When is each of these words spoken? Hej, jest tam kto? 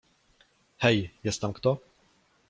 Hej, 0.77 1.11
jest 1.23 1.41
tam 1.41 1.53
kto? 1.53 1.77